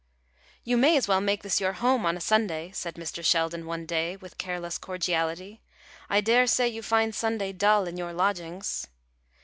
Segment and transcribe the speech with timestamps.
[0.63, 3.23] "You may as well make this your home on a Sunday," said Mr.
[3.23, 5.61] Sheldon one day, with careless cordiality;
[6.09, 8.87] "I dare say you find Sunday dull in your lodgings."